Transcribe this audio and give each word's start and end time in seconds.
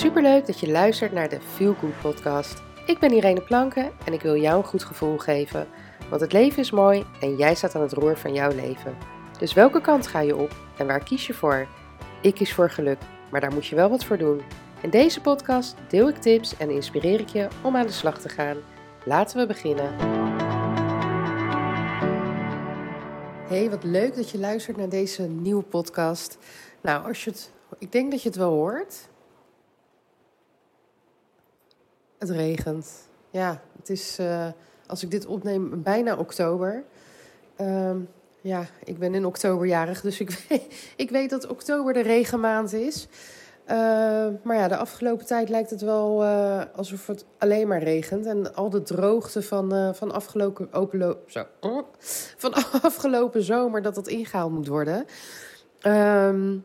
Superleuk 0.00 0.46
dat 0.46 0.60
je 0.60 0.70
luistert 0.70 1.12
naar 1.12 1.28
de 1.28 1.40
Feel 1.40 1.74
Good 1.74 2.00
podcast. 2.00 2.62
Ik 2.86 2.98
ben 2.98 3.12
Irene 3.12 3.42
Planken 3.42 3.92
en 4.04 4.12
ik 4.12 4.20
wil 4.20 4.36
jou 4.36 4.56
een 4.56 4.68
goed 4.68 4.84
gevoel 4.84 5.18
geven. 5.18 5.66
Want 6.08 6.20
het 6.20 6.32
leven 6.32 6.58
is 6.58 6.70
mooi 6.70 7.04
en 7.20 7.36
jij 7.36 7.54
staat 7.54 7.74
aan 7.74 7.82
het 7.82 7.92
roer 7.92 8.16
van 8.16 8.34
jouw 8.34 8.50
leven. 8.50 8.96
Dus 9.38 9.52
welke 9.52 9.80
kant 9.80 10.06
ga 10.06 10.20
je 10.20 10.36
op 10.36 10.56
en 10.78 10.86
waar 10.86 11.04
kies 11.04 11.26
je 11.26 11.34
voor? 11.34 11.66
Ik 12.22 12.34
kies 12.34 12.54
voor 12.54 12.70
geluk, 12.70 12.98
maar 13.30 13.40
daar 13.40 13.52
moet 13.52 13.66
je 13.66 13.74
wel 13.74 13.90
wat 13.90 14.04
voor 14.04 14.18
doen. 14.18 14.42
In 14.80 14.90
deze 14.90 15.20
podcast 15.20 15.74
deel 15.88 16.08
ik 16.08 16.16
tips 16.16 16.56
en 16.56 16.70
inspireer 16.70 17.20
ik 17.20 17.28
je 17.28 17.48
om 17.62 17.76
aan 17.76 17.86
de 17.86 17.92
slag 17.92 18.20
te 18.20 18.28
gaan. 18.28 18.56
Laten 19.04 19.38
we 19.38 19.46
beginnen. 19.46 19.94
Hey, 23.48 23.70
wat 23.70 23.84
leuk 23.84 24.16
dat 24.16 24.30
je 24.30 24.38
luistert 24.38 24.76
naar 24.76 24.88
deze 24.88 25.22
nieuwe 25.22 25.62
podcast. 25.62 26.38
Nou, 26.80 27.06
als 27.06 27.24
je 27.24 27.30
het, 27.30 27.52
ik 27.78 27.92
denk 27.92 28.10
dat 28.10 28.22
je 28.22 28.28
het 28.28 28.38
wel 28.38 28.52
hoort. 28.52 29.08
Het 32.20 32.30
regent. 32.30 33.08
Ja, 33.30 33.62
het 33.76 33.90
is, 33.90 34.18
uh, 34.20 34.46
als 34.86 35.02
ik 35.02 35.10
dit 35.10 35.26
opneem, 35.26 35.82
bijna 35.82 36.16
oktober. 36.16 36.84
Uh, 37.60 37.90
ja, 38.40 38.66
ik 38.84 38.98
ben 38.98 39.14
in 39.14 39.24
oktober 39.24 39.66
jarig, 39.66 40.00
dus 40.00 40.20
ik 40.20 40.30
weet, 40.48 40.92
ik 40.96 41.10
weet 41.10 41.30
dat 41.30 41.46
oktober 41.46 41.92
de 41.92 42.00
regenmaand 42.00 42.72
is. 42.72 43.08
Uh, 43.66 43.76
maar 44.42 44.56
ja, 44.56 44.68
de 44.68 44.76
afgelopen 44.76 45.26
tijd 45.26 45.48
lijkt 45.48 45.70
het 45.70 45.80
wel 45.80 46.22
uh, 46.24 46.62
alsof 46.76 47.06
het 47.06 47.24
alleen 47.38 47.68
maar 47.68 47.82
regent. 47.82 48.26
En 48.26 48.54
al 48.54 48.70
de 48.70 48.82
droogte 48.82 49.42
van, 49.42 49.74
uh, 49.74 49.92
van, 49.92 50.12
afgelopen, 50.12 50.68
zo, 51.26 51.46
van 52.36 52.54
afgelopen 52.82 53.42
zomer, 53.42 53.82
dat 53.82 53.94
dat 53.94 54.08
ingehaald 54.08 54.52
moet 54.52 54.66
worden. 54.66 55.04
Um, 55.86 56.64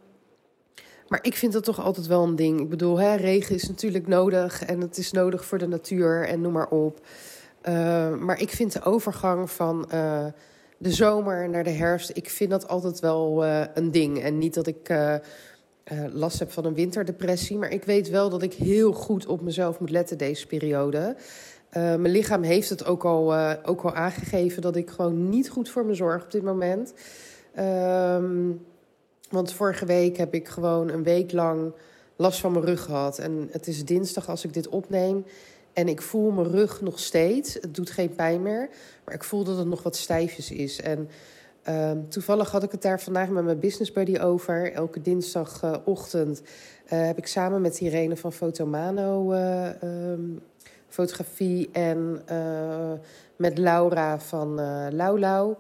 maar 1.07 1.19
ik 1.21 1.35
vind 1.35 1.53
dat 1.53 1.63
toch 1.63 1.81
altijd 1.81 2.07
wel 2.07 2.23
een 2.23 2.35
ding. 2.35 2.59
Ik 2.59 2.69
bedoel, 2.69 2.99
hè, 2.99 3.15
regen 3.15 3.55
is 3.55 3.67
natuurlijk 3.67 4.07
nodig 4.07 4.63
en 4.65 4.81
het 4.81 4.97
is 4.97 5.11
nodig 5.11 5.45
voor 5.45 5.57
de 5.57 5.67
natuur 5.67 6.27
en 6.27 6.41
noem 6.41 6.53
maar 6.53 6.69
op. 6.69 6.99
Uh, 7.69 8.15
maar 8.15 8.41
ik 8.41 8.49
vind 8.49 8.73
de 8.73 8.83
overgang 8.83 9.51
van 9.51 9.89
uh, 9.93 10.25
de 10.77 10.91
zomer 10.91 11.49
naar 11.49 11.63
de 11.63 11.69
herfst, 11.69 12.11
ik 12.13 12.29
vind 12.29 12.49
dat 12.49 12.67
altijd 12.67 12.99
wel 12.99 13.45
uh, 13.45 13.61
een 13.73 13.91
ding. 13.91 14.21
En 14.21 14.37
niet 14.37 14.53
dat 14.53 14.67
ik 14.67 14.93
last 16.11 16.39
heb 16.39 16.51
van 16.51 16.65
een 16.65 16.73
winterdepressie, 16.73 17.57
maar 17.57 17.71
ik 17.71 17.83
weet 17.83 18.09
wel 18.09 18.29
dat 18.29 18.41
ik 18.41 18.53
heel 18.53 18.93
goed 18.93 19.25
op 19.25 19.41
mezelf 19.41 19.79
moet 19.79 19.89
letten 19.89 20.17
deze 20.17 20.47
periode. 20.47 21.15
mijn 21.71 22.09
lichaam 22.09 22.43
heeft 22.43 22.69
het 22.69 22.85
ook 22.85 23.05
al, 23.05 23.35
ook 23.63 23.81
al 23.81 23.93
aangegeven 23.93 24.61
dat 24.61 24.75
ik 24.75 24.89
gewoon 24.89 25.29
niet 25.29 25.49
goed 25.49 25.69
voor 25.69 25.85
me 25.85 25.93
zorg 25.93 26.23
op 26.23 26.31
dit 26.31 26.43
moment. 26.43 26.93
Ehm, 27.53 28.51
want 29.29 29.53
vorige 29.53 29.85
week 29.85 30.17
heb 30.17 30.33
ik 30.33 30.47
gewoon 30.47 30.89
een 30.89 31.03
week 31.03 31.31
lang 31.31 31.73
last 32.15 32.39
van 32.39 32.51
mijn 32.51 32.65
rug 32.65 32.83
gehad. 32.83 33.19
En 33.19 33.47
het 33.51 33.67
is 33.67 33.85
dinsdag 33.85 34.29
als 34.29 34.43
ik 34.43 34.53
dit 34.53 34.67
opneem. 34.67 35.25
En 35.73 35.87
ik 35.87 36.01
voel 36.01 36.31
mijn 36.31 36.51
rug 36.51 36.81
nog 36.81 36.99
steeds. 36.99 37.53
Het 37.53 37.75
doet 37.75 37.89
geen 37.89 38.15
pijn 38.15 38.41
meer. 38.41 38.69
Maar 39.05 39.13
ik 39.13 39.23
voel 39.23 39.43
dat 39.43 39.57
het 39.57 39.67
nog 39.67 39.83
wat 39.83 39.95
stijfjes 39.95 40.51
is. 40.51 40.81
En 40.81 41.09
uh, 41.69 41.91
toevallig 42.09 42.51
had 42.51 42.63
ik 42.63 42.71
het 42.71 42.81
daar 42.81 43.01
vandaag 43.01 43.29
met 43.29 43.43
mijn 43.43 43.59
business 43.59 43.91
buddy 43.91 44.19
over. 44.19 44.73
Elke 44.73 45.01
dinsdagochtend 45.01 46.41
uh, 46.41 46.49
heb 47.05 47.17
ik 47.17 47.27
samen 47.27 47.61
met 47.61 47.79
Irene 47.79 48.17
van 48.17 48.33
Fotomano 48.33 49.33
uh, 49.33 49.69
um, 49.83 50.41
fotografie. 50.87 51.69
En 51.71 52.21
uh, 52.31 52.91
met 53.35 53.57
Laura 53.57 54.19
van 54.19 54.59
uh, 54.59 54.87
Lau 54.89 55.19
Lau. 55.19 55.55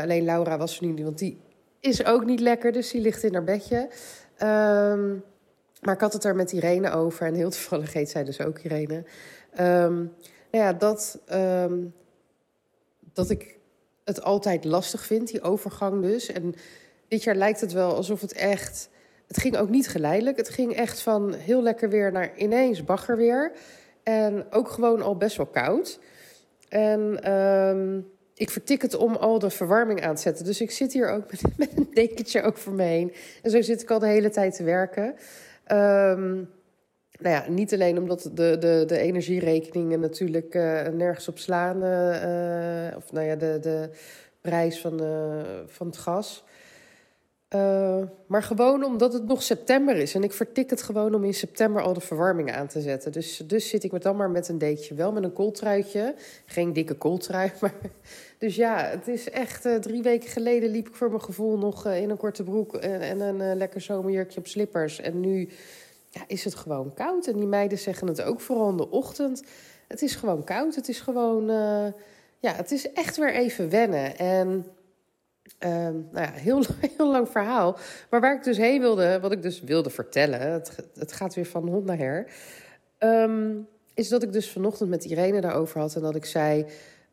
alleen 0.00 0.24
Laura 0.24 0.58
was 0.58 0.80
er 0.80 0.86
niet, 0.86 1.02
want 1.02 1.18
die 1.18 1.38
is 1.82 2.04
ook 2.04 2.24
niet 2.24 2.40
lekker, 2.40 2.72
dus 2.72 2.90
die 2.90 3.00
ligt 3.00 3.22
in 3.22 3.34
haar 3.34 3.44
bedje. 3.44 3.88
Um, 4.42 5.24
maar 5.80 5.94
ik 5.94 6.00
had 6.00 6.12
het 6.12 6.24
er 6.24 6.36
met 6.36 6.52
Irene 6.52 6.90
over. 6.90 7.26
En 7.26 7.34
heel 7.34 7.50
toevallig 7.50 7.92
heet 7.92 8.10
zij 8.10 8.24
dus 8.24 8.40
ook 8.40 8.58
Irene. 8.58 9.04
Um, 9.60 10.12
nou 10.50 10.64
ja, 10.64 10.72
dat, 10.72 11.18
um, 11.32 11.94
dat 13.12 13.30
ik 13.30 13.58
het 14.04 14.22
altijd 14.22 14.64
lastig 14.64 15.06
vind, 15.06 15.28
die 15.28 15.42
overgang 15.42 16.02
dus. 16.02 16.32
En 16.32 16.54
dit 17.08 17.22
jaar 17.22 17.34
lijkt 17.34 17.60
het 17.60 17.72
wel 17.72 17.94
alsof 17.94 18.20
het 18.20 18.32
echt... 18.32 18.90
Het 19.26 19.40
ging 19.40 19.56
ook 19.56 19.68
niet 19.68 19.88
geleidelijk. 19.88 20.36
Het 20.36 20.48
ging 20.48 20.74
echt 20.74 21.00
van 21.00 21.34
heel 21.34 21.62
lekker 21.62 21.88
weer 21.88 22.12
naar 22.12 22.36
ineens 22.36 22.84
bagger 22.84 23.16
weer. 23.16 23.52
En 24.02 24.46
ook 24.50 24.68
gewoon 24.68 25.02
al 25.02 25.16
best 25.16 25.36
wel 25.36 25.46
koud. 25.46 26.00
En... 26.68 27.18
Ik 28.34 28.50
vertik 28.50 28.82
het 28.82 28.94
om 28.94 29.16
al 29.16 29.38
de 29.38 29.50
verwarming 29.50 30.02
aan 30.04 30.14
te 30.14 30.20
zetten. 30.20 30.44
Dus 30.44 30.60
ik 30.60 30.70
zit 30.70 30.92
hier 30.92 31.08
ook 31.08 31.30
met, 31.56 31.68
een 31.76 31.88
dekentje 31.92 32.42
over 32.42 32.72
me 32.72 32.82
heen. 32.82 33.12
En 33.42 33.50
zo 33.50 33.62
zit 33.62 33.82
ik 33.82 33.90
al 33.90 33.98
de 33.98 34.06
hele 34.06 34.30
tijd 34.30 34.56
te 34.56 34.62
werken. 34.62 35.04
Um, 35.72 36.50
nou 37.18 37.34
ja, 37.34 37.44
niet 37.48 37.72
alleen 37.72 37.98
omdat 37.98 38.30
de, 38.32 38.58
de, 38.58 38.84
de 38.86 38.98
energierekeningen 38.98 40.00
natuurlijk 40.00 40.54
uh, 40.54 40.86
nergens 40.88 41.28
op 41.28 41.38
slaan. 41.38 41.76
Uh, 41.84 42.96
of 42.96 43.12
nou 43.12 43.26
ja, 43.26 43.36
de, 43.36 43.58
de 43.60 43.90
prijs 44.40 44.80
van, 44.80 45.00
van 45.66 45.86
het 45.86 45.96
gas. 45.96 46.44
Uh, 47.54 48.02
maar 48.26 48.42
gewoon 48.42 48.84
omdat 48.84 49.12
het 49.12 49.24
nog 49.24 49.42
september 49.42 49.96
is. 49.96 50.14
En 50.14 50.22
ik 50.22 50.32
vertik 50.32 50.70
het 50.70 50.82
gewoon 50.82 51.14
om 51.14 51.24
in 51.24 51.34
september 51.34 51.82
al 51.82 51.92
de 51.92 52.00
verwarming 52.00 52.52
aan 52.52 52.66
te 52.66 52.80
zetten. 52.80 53.12
Dus, 53.12 53.42
dus 53.46 53.68
zit 53.68 53.84
ik 53.84 53.92
met 53.92 54.02
dan 54.02 54.16
maar 54.16 54.30
met 54.30 54.48
een 54.48 54.58
deetje. 54.58 54.94
Wel 54.94 55.12
met 55.12 55.24
een 55.24 55.32
kooltruitje. 55.32 56.14
Geen 56.46 56.72
dikke 56.72 56.94
kooltrui. 56.94 57.52
Maar... 57.60 57.74
Dus 58.38 58.56
ja, 58.56 58.84
het 58.84 59.08
is 59.08 59.30
echt... 59.30 59.66
Uh, 59.66 59.76
drie 59.76 60.02
weken 60.02 60.28
geleden 60.28 60.70
liep 60.70 60.88
ik 60.88 60.94
voor 60.94 61.08
mijn 61.08 61.22
gevoel 61.22 61.58
nog 61.58 61.86
uh, 61.86 62.00
in 62.02 62.10
een 62.10 62.16
korte 62.16 62.42
broek... 62.42 62.76
en, 62.76 63.00
en 63.00 63.20
een 63.20 63.56
lekker 63.56 63.80
zomerjurkje 63.80 64.38
op 64.38 64.46
slippers. 64.46 65.00
En 65.00 65.20
nu 65.20 65.48
ja, 66.10 66.20
is 66.26 66.44
het 66.44 66.54
gewoon 66.54 66.94
koud. 66.94 67.26
En 67.26 67.36
die 67.36 67.46
meiden 67.46 67.78
zeggen 67.78 68.06
het 68.06 68.22
ook 68.22 68.40
vooral 68.40 68.70
in 68.70 68.76
de 68.76 68.90
ochtend. 68.90 69.42
Het 69.88 70.02
is 70.02 70.14
gewoon 70.14 70.44
koud. 70.44 70.74
Het 70.74 70.88
is 70.88 71.00
gewoon... 71.00 71.46
ja, 72.38 72.52
het 72.52 72.70
is 72.70 72.92
echt 72.92 73.16
weer 73.16 73.34
even 73.34 73.70
wennen. 73.70 74.18
En... 74.18 74.66
Um, 75.58 76.08
nou 76.12 76.26
ja, 76.26 76.32
heel, 76.32 76.62
heel 76.96 77.10
lang 77.10 77.28
verhaal. 77.28 77.78
Maar 78.10 78.20
waar 78.20 78.36
ik 78.36 78.44
dus 78.44 78.56
heen 78.56 78.80
wilde, 78.80 79.20
wat 79.20 79.32
ik 79.32 79.42
dus 79.42 79.60
wilde 79.60 79.90
vertellen, 79.90 80.40
het, 80.40 80.76
het 80.94 81.12
gaat 81.12 81.34
weer 81.34 81.46
van 81.46 81.68
hond 81.68 81.84
naar 81.84 81.98
her. 81.98 82.26
Um, 82.98 83.68
is 83.94 84.08
dat 84.08 84.22
ik 84.22 84.32
dus 84.32 84.50
vanochtend 84.50 84.90
met 84.90 85.04
Irene 85.04 85.40
daarover 85.40 85.80
had 85.80 85.94
en 85.94 86.02
dat 86.02 86.14
ik 86.14 86.24
zei: 86.24 86.66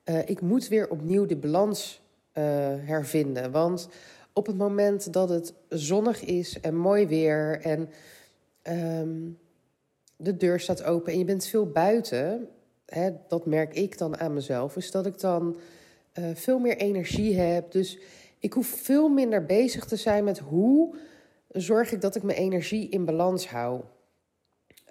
uh, 0.05 0.19
Ik 0.29 0.41
moet 0.41 0.67
weer 0.67 0.89
opnieuw 0.89 1.25
de 1.25 1.35
balans 1.35 2.01
uh, 2.33 2.43
hervinden. 2.85 3.51
Want 3.51 3.87
op 4.33 4.45
het 4.45 4.57
moment 4.57 5.13
dat 5.13 5.29
het 5.29 5.53
zonnig 5.69 6.23
is 6.23 6.59
en 6.59 6.75
mooi 6.75 7.07
weer 7.07 7.59
en 7.61 7.89
um, 9.01 9.37
de 10.15 10.37
deur 10.37 10.59
staat 10.59 10.83
open 10.83 11.11
en 11.11 11.19
je 11.19 11.25
bent 11.25 11.45
veel 11.45 11.65
buiten, 11.65 12.47
hè, 12.85 13.09
dat 13.27 13.45
merk 13.45 13.73
ik 13.73 13.97
dan 13.97 14.17
aan 14.19 14.33
mezelf, 14.33 14.75
is 14.75 14.91
dat 14.91 15.05
ik 15.05 15.19
dan 15.19 15.59
uh, 16.19 16.25
veel 16.33 16.59
meer 16.59 16.77
energie 16.77 17.39
heb. 17.39 17.71
Dus 17.71 17.99
ik 18.39 18.53
hoef 18.53 18.67
veel 18.67 19.09
minder 19.09 19.45
bezig 19.45 19.85
te 19.85 19.95
zijn 19.95 20.23
met 20.23 20.39
hoe 20.39 20.95
zorg 21.47 21.91
ik 21.91 22.01
dat 22.01 22.15
ik 22.15 22.23
mijn 22.23 22.37
energie 22.37 22.89
in 22.89 23.05
balans 23.05 23.47
hou. 23.47 23.81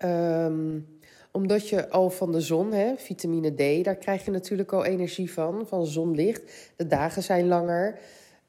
Um, 0.04 0.98
omdat 1.32 1.68
je 1.68 1.88
al 1.88 2.10
van 2.10 2.32
de 2.32 2.40
zon, 2.40 2.72
hè, 2.72 2.96
vitamine 2.96 3.54
D, 3.54 3.84
daar 3.84 3.96
krijg 3.96 4.24
je 4.24 4.30
natuurlijk 4.30 4.72
al 4.72 4.84
energie 4.84 5.32
van, 5.32 5.66
van 5.66 5.86
zonlicht. 5.86 6.72
De 6.76 6.86
dagen 6.86 7.22
zijn 7.22 7.46
langer. 7.46 7.98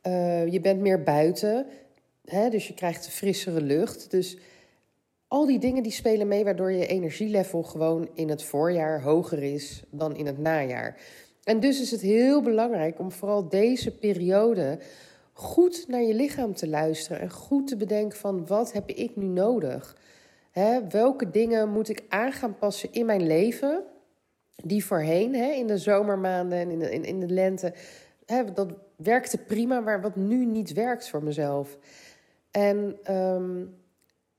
Uh, 0.07 0.47
je 0.47 0.59
bent 0.59 0.79
meer 0.79 1.03
buiten, 1.03 1.65
hè, 2.25 2.49
dus 2.49 2.67
je 2.67 2.73
krijgt 2.73 3.09
frissere 3.09 3.61
lucht. 3.61 4.11
Dus 4.11 4.37
al 5.27 5.45
die 5.45 5.59
dingen 5.59 5.83
die 5.83 5.91
spelen 5.91 6.27
mee, 6.27 6.43
waardoor 6.43 6.71
je 6.71 6.85
energielevel 6.85 7.63
gewoon 7.63 8.09
in 8.13 8.29
het 8.29 8.43
voorjaar 8.43 9.01
hoger 9.01 9.43
is 9.43 9.83
dan 9.89 10.15
in 10.15 10.25
het 10.25 10.37
najaar. 10.37 10.97
En 11.49 11.59
dus 11.59 11.81
is 11.81 11.91
het 11.91 12.01
heel 12.01 12.41
belangrijk 12.41 12.99
om 12.99 13.11
vooral 13.11 13.47
deze 13.47 13.91
periode 13.97 14.79
goed 15.33 15.85
naar 15.87 16.01
je 16.01 16.13
lichaam 16.13 16.53
te 16.53 16.67
luisteren 16.67 17.21
en 17.21 17.29
goed 17.29 17.67
te 17.67 17.75
bedenken 17.75 18.17
van 18.17 18.47
wat 18.47 18.71
heb 18.73 18.89
ik 18.89 19.15
nu 19.15 19.25
nodig? 19.25 19.97
Welke 20.89 21.29
dingen 21.29 21.69
moet 21.69 21.89
ik 21.89 22.03
aan 22.09 22.31
gaan 22.31 22.57
passen 22.57 22.93
in 22.93 23.05
mijn 23.05 23.27
leven 23.27 23.83
die 24.63 24.85
voorheen, 24.85 25.35
in 25.35 25.67
de 25.67 25.77
zomermaanden 25.77 26.59
en 26.59 26.69
in 26.69 26.79
de, 26.79 26.91
in, 26.91 27.19
de 27.19 27.33
lente, 27.33 27.73
dat 28.53 28.73
werkte 28.95 29.37
prima, 29.37 29.79
maar 29.79 30.01
wat 30.01 30.15
nu 30.15 30.45
niet 30.45 30.73
werkt 30.73 31.09
voor 31.09 31.23
mezelf. 31.23 31.77
En 32.51 32.97
um, 33.15 33.75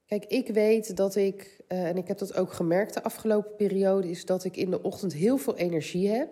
kijk, 0.07 0.25
ik 0.25 0.49
weet 0.49 0.97
dat 0.97 1.17
ik, 1.17 1.61
uh, 1.69 1.89
en 1.89 1.97
ik 1.97 2.09
heb 2.09 2.19
dat 2.19 2.37
ook 2.37 2.53
gemerkt 2.53 2.95
de 2.95 3.03
afgelopen 3.03 3.57
periode, 3.57 4.11
is 4.11 4.25
dat 4.25 4.45
ik 4.45 4.57
in 4.57 4.71
de 4.71 4.83
ochtend 4.83 5.13
heel 5.13 5.37
veel 5.37 5.57
energie 5.57 6.09
heb. 6.09 6.29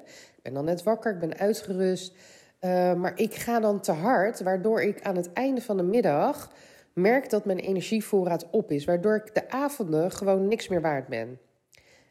Ben 0.49 0.57
dan 0.57 0.67
net 0.67 0.83
wakker, 0.83 1.13
ik 1.13 1.19
ben 1.19 1.39
uitgerust. 1.39 2.13
Uh, 2.61 2.95
maar 2.95 3.13
ik 3.19 3.35
ga 3.35 3.61
dan 3.61 3.81
te 3.81 3.93
hard, 3.93 4.41
waardoor 4.41 4.83
ik 4.83 5.03
aan 5.03 5.17
het 5.17 5.33
einde 5.33 5.61
van 5.61 5.77
de 5.77 5.83
middag 5.83 6.53
merk 6.93 7.31
dat 7.31 7.45
mijn 7.45 7.59
energievoorraad 7.59 8.51
op 8.51 8.71
is. 8.71 8.85
Waardoor 8.85 9.17
ik 9.17 9.35
de 9.35 9.51
avonden 9.51 10.11
gewoon 10.11 10.49
niks 10.49 10.69
meer 10.69 10.81
waard 10.81 11.07
ben. 11.07 11.39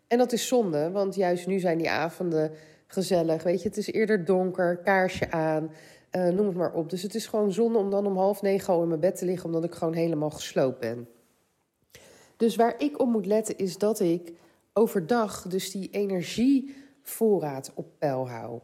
En 0.07 0.17
dat 0.17 0.31
is 0.31 0.47
zonde, 0.47 0.91
want 0.91 1.15
juist 1.15 1.47
nu 1.47 1.59
zijn 1.59 1.77
die 1.77 1.89
avonden 1.89 2.51
gezellig. 2.87 3.43
Weet 3.43 3.61
je, 3.61 3.67
het 3.67 3.77
is 3.77 3.91
eerder 3.91 4.25
donker, 4.25 4.77
kaarsje 4.77 5.31
aan, 5.31 5.71
uh, 6.11 6.27
noem 6.27 6.47
het 6.47 6.55
maar 6.55 6.73
op. 6.73 6.89
Dus 6.89 7.01
het 7.01 7.15
is 7.15 7.27
gewoon 7.27 7.51
zonde 7.51 7.77
om 7.77 7.89
dan 7.89 8.05
om 8.05 8.17
half 8.17 8.41
negen 8.41 8.73
al 8.73 8.81
in 8.81 8.87
mijn 8.87 8.99
bed 8.99 9.15
te 9.17 9.25
liggen, 9.25 9.45
omdat 9.45 9.63
ik 9.63 9.73
gewoon 9.73 9.93
helemaal 9.93 10.29
gesloopt 10.29 10.79
ben. 10.79 11.07
Dus 12.35 12.55
waar 12.55 12.75
ik 12.77 12.99
op 12.99 13.07
moet 13.07 13.25
letten 13.25 13.57
is 13.57 13.77
dat 13.77 13.99
ik 13.99 14.33
overdag 14.73 15.41
dus 15.47 15.71
die 15.71 15.89
energievoorraad 17.07 17.71
op 17.75 17.87
peil 17.97 18.29
hou. 18.29 18.59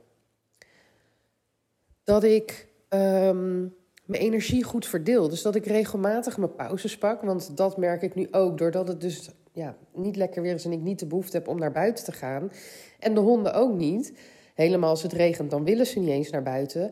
Dat 2.04 2.24
ik 2.24 2.68
ehm, 2.90 3.60
mijn 4.06 4.22
energie 4.22 4.64
goed 4.64 4.86
verdeel. 4.86 5.30
Dus 5.30 5.42
dat 5.42 5.56
ik 5.56 5.66
regelmatig 5.66 6.38
mijn 6.38 6.56
pauzes 6.56 6.98
pak. 6.98 7.22
Want 7.22 7.58
dat 7.58 7.78
merk 7.78 8.02
ik 8.02 8.16
nu 8.16 8.28
ook. 8.32 8.58
Doordat 8.58 8.88
het 8.88 9.02
dus 9.02 9.30
ja, 9.52 9.76
niet 9.94 10.16
lekker 10.16 10.42
weer 10.42 10.54
is 10.54 10.66
en 10.66 10.72
ik 10.72 10.82
niet 10.82 11.00
de 11.00 11.06
behoefte 11.06 11.38
heb 11.38 11.48
om 11.48 11.60
naar 11.60 11.72
buiten 11.72 12.04
te 12.04 12.12
gaan. 12.12 12.52
En 13.00 13.14
de 13.14 13.20
honden 13.20 13.54
ook 13.54 13.74
niet. 13.74 14.14
Helemaal 14.54 14.90
als 14.90 15.04
het 15.04 15.14
regent, 15.14 15.52
dan 15.52 15.64
willen 15.64 15.86
ze 15.86 16.00
niet 16.00 16.10
eens 16.10 16.30
naar 16.30 16.44
buiten. 16.44 16.92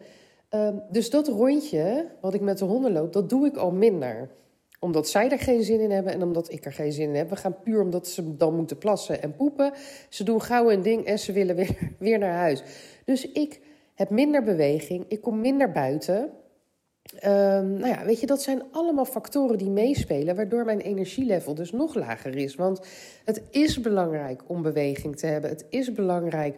Ehm, 0.50 0.75
dus 0.92 1.09
dat 1.09 1.27
rondje 1.27 2.07
wat 2.21 2.33
ik 2.33 2.42
met 2.42 2.57
de 2.57 2.65
honden 2.65 2.92
loop, 2.92 3.13
dat 3.13 3.30
doe 3.30 3.45
ik 3.45 3.57
al 3.57 3.71
minder. 3.71 4.30
Omdat 4.83 5.10
zij 5.10 5.30
er 5.30 5.39
geen 5.39 5.63
zin 5.63 5.80
in 5.80 5.92
hebben 5.92 6.13
en 6.13 6.24
omdat 6.24 6.51
ik 6.51 6.66
er 6.66 6.74
geen 6.74 6.92
zin 6.92 7.10
in 7.10 7.16
heb. 7.16 7.30
We 7.30 7.36
gaan 7.36 7.60
puur 7.63 7.81
omdat 7.81 8.07
ze 8.07 8.38
dan 8.38 8.56
moeten 8.56 8.78
plassen 8.78 9.22
en 9.22 9.36
poepen. 9.36 9.74
Ze 10.10 10.24
doen 10.24 10.42
gauw 10.42 10.72
een 10.72 10.81
ding 10.81 11.06
en 11.06 11.19
ze 11.19 11.31
willen 11.31 11.56
weer, 11.56 11.78
weer 12.00 12.19
naar 12.19 12.33
huis. 12.33 12.63
Dus 13.06 13.31
ik 13.31 13.60
heb 13.94 14.10
minder 14.10 14.44
beweging, 14.44 15.06
ik 15.07 15.22
kom 15.22 15.42
minder 15.42 15.72
buiten. 15.72 16.31
Um, 17.16 17.74
nou 17.74 17.88
ja, 17.88 18.06
weet 18.06 18.19
je, 18.19 18.25
dat 18.25 18.42
zijn 18.42 18.63
allemaal 18.72 19.06
factoren 19.06 19.57
die 19.57 19.69
meespelen, 19.69 20.36
waardoor 20.36 20.66
mijn 20.66 20.80
energielevel 20.80 21.56
dus 21.56 21.72
nog 21.72 21.95
lager 21.95 22.36
is. 22.36 22.56
Want 22.56 22.81
het 23.25 23.42
is 23.50 23.81
belangrijk 23.81 24.42
om 24.48 24.62
beweging 24.62 25.18
te 25.18 25.25
hebben. 25.25 25.50
Het 25.50 25.66
is 25.69 25.94
belangrijk 25.94 26.57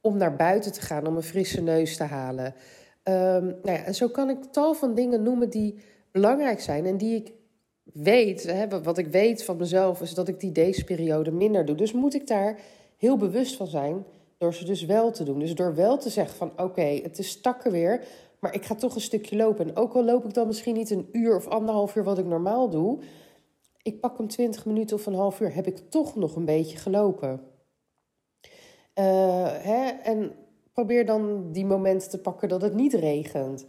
om 0.00 0.16
naar 0.16 0.36
buiten 0.36 0.72
te 0.72 0.80
gaan, 0.80 1.06
om 1.06 1.16
een 1.16 1.22
frisse 1.22 1.62
neus 1.62 1.96
te 1.96 2.04
halen. 2.04 2.54
Um, 3.04 3.44
nou 3.44 3.60
ja, 3.62 3.84
en 3.84 3.94
zo 3.94 4.08
kan 4.08 4.30
ik 4.30 4.38
tal 4.50 4.74
van 4.74 4.94
dingen 4.94 5.22
noemen 5.22 5.50
die 5.50 5.78
belangrijk 6.12 6.60
zijn 6.60 6.86
en 6.86 6.96
die 6.96 7.16
ik 7.16 7.32
weet, 7.92 8.42
hè, 8.42 8.82
wat 8.82 8.98
ik 8.98 9.06
weet 9.06 9.44
van 9.44 9.56
mezelf, 9.56 10.00
is 10.00 10.14
dat 10.14 10.28
ik 10.28 10.40
die 10.40 10.52
deze 10.52 10.84
periode 10.84 11.30
minder 11.30 11.64
doe. 11.64 11.76
Dus 11.76 11.92
moet 11.92 12.14
ik 12.14 12.26
daar 12.26 12.58
heel 12.96 13.16
bewust 13.16 13.56
van 13.56 13.66
zijn 13.66 14.04
door 14.38 14.54
ze 14.54 14.64
dus 14.64 14.84
wel 14.84 15.10
te 15.10 15.24
doen. 15.24 15.38
Dus 15.38 15.54
door 15.54 15.74
wel 15.74 15.98
te 15.98 16.10
zeggen 16.10 16.36
van 16.36 16.52
oké, 16.56 17.00
het 17.02 17.18
is 17.18 17.28
stakken 17.28 17.72
weer, 17.72 18.04
maar 18.38 18.54
ik 18.54 18.64
ga 18.64 18.74
toch 18.74 18.94
een 18.94 19.00
stukje 19.00 19.36
lopen. 19.36 19.68
En 19.68 19.76
ook 19.76 19.94
al 19.94 20.04
loop 20.04 20.24
ik 20.24 20.34
dan 20.34 20.46
misschien 20.46 20.74
niet 20.74 20.90
een 20.90 21.08
uur 21.12 21.36
of 21.36 21.46
anderhalf 21.46 21.96
uur 21.96 22.04
wat 22.04 22.18
ik 22.18 22.26
normaal 22.26 22.70
doe, 22.70 22.98
ik 23.82 24.00
pak 24.00 24.18
hem 24.18 24.28
20 24.28 24.66
minuten 24.66 24.96
of 24.96 25.06
een 25.06 25.14
half 25.14 25.40
uur, 25.40 25.54
heb 25.54 25.66
ik 25.66 25.78
toch 25.88 26.16
nog 26.16 26.36
een 26.36 26.44
beetje 26.44 26.76
gelopen. 26.76 27.40
Uh, 28.94 29.46
hè? 29.46 29.86
En 29.88 30.32
probeer 30.72 31.06
dan 31.06 31.52
die 31.52 31.66
momenten 31.66 32.10
te 32.10 32.20
pakken 32.20 32.48
dat 32.48 32.62
het 32.62 32.74
niet 32.74 32.94
regent. 32.94 33.66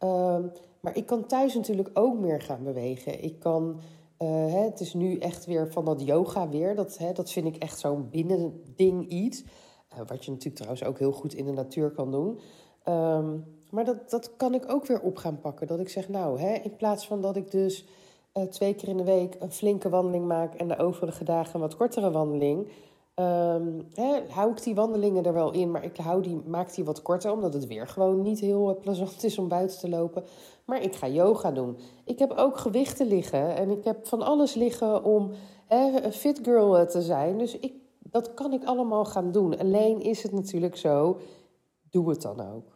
Uh, 0.00 0.38
maar 0.84 0.96
ik 0.96 1.06
kan 1.06 1.26
thuis 1.26 1.54
natuurlijk 1.54 1.90
ook 1.92 2.18
meer 2.18 2.40
gaan 2.40 2.62
bewegen. 2.62 3.22
Ik 3.22 3.38
kan, 3.38 3.80
hè, 4.16 4.58
het 4.58 4.80
is 4.80 4.94
nu 4.94 5.18
echt 5.18 5.46
weer 5.46 5.72
van 5.72 5.84
dat 5.84 6.04
yoga 6.04 6.48
weer. 6.48 6.74
Dat, 6.74 6.98
hè, 6.98 7.12
dat 7.12 7.30
vind 7.30 7.46
ik 7.46 7.56
echt 7.56 7.78
zo'n 7.78 8.08
binnending 8.10 9.08
iets. 9.08 9.44
Eh, 9.88 9.98
wat 10.06 10.24
je 10.24 10.30
natuurlijk 10.30 10.56
trouwens 10.56 10.84
ook 10.84 10.98
heel 10.98 11.12
goed 11.12 11.34
in 11.34 11.44
de 11.44 11.52
natuur 11.52 11.90
kan 11.90 12.10
doen. 12.10 12.40
Um, 12.88 13.44
maar 13.70 13.84
dat, 13.84 14.10
dat 14.10 14.36
kan 14.36 14.54
ik 14.54 14.72
ook 14.72 14.86
weer 14.86 15.00
op 15.00 15.16
gaan 15.16 15.40
pakken. 15.40 15.66
Dat 15.66 15.80
ik 15.80 15.88
zeg, 15.88 16.08
nou, 16.08 16.40
hè, 16.40 16.54
in 16.54 16.76
plaats 16.76 17.06
van 17.06 17.20
dat 17.20 17.36
ik 17.36 17.50
dus 17.50 17.86
uh, 18.34 18.44
twee 18.44 18.74
keer 18.74 18.88
in 18.88 18.96
de 18.96 19.04
week 19.04 19.36
een 19.38 19.52
flinke 19.52 19.88
wandeling 19.88 20.26
maak 20.26 20.54
en 20.54 20.68
de 20.68 20.78
overige 20.78 21.24
dagen 21.24 21.54
een 21.54 21.60
wat 21.60 21.76
kortere 21.76 22.10
wandeling. 22.10 22.68
Um, 23.16 23.86
hè, 23.94 24.20
hou 24.28 24.50
ik 24.50 24.62
die 24.62 24.74
wandelingen 24.74 25.24
er 25.24 25.32
wel 25.32 25.52
in, 25.52 25.70
maar 25.70 25.84
ik 25.84 25.96
hou 25.96 26.22
die, 26.22 26.40
maak 26.46 26.74
die 26.74 26.84
wat 26.84 27.02
korter, 27.02 27.32
omdat 27.32 27.54
het 27.54 27.66
weer 27.66 27.88
gewoon 27.88 28.22
niet 28.22 28.40
heel 28.40 28.78
plezant 28.80 29.24
is 29.24 29.38
om 29.38 29.48
buiten 29.48 29.78
te 29.78 29.88
lopen. 29.88 30.24
Maar 30.64 30.82
ik 30.82 30.94
ga 30.94 31.08
yoga 31.08 31.50
doen. 31.50 31.78
Ik 32.04 32.18
heb 32.18 32.32
ook 32.32 32.56
gewichten 32.56 33.06
liggen 33.06 33.56
en 33.56 33.70
ik 33.70 33.84
heb 33.84 34.06
van 34.06 34.22
alles 34.22 34.54
liggen 34.54 35.04
om 35.04 35.30
hè, 35.66 36.04
een 36.04 36.12
fit 36.12 36.40
girl 36.42 36.78
eh, 36.78 36.86
te 36.86 37.02
zijn. 37.02 37.38
Dus 37.38 37.58
ik, 37.58 37.72
dat 37.98 38.34
kan 38.34 38.52
ik 38.52 38.64
allemaal 38.64 39.04
gaan 39.04 39.32
doen. 39.32 39.58
Alleen 39.58 40.00
is 40.00 40.22
het 40.22 40.32
natuurlijk 40.32 40.76
zo, 40.76 41.18
doe 41.90 42.10
het 42.10 42.22
dan 42.22 42.40
ook. 42.54 42.74